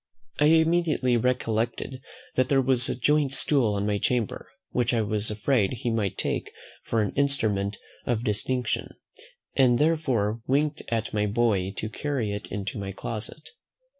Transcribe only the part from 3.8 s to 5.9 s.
my chamber, which I was afraid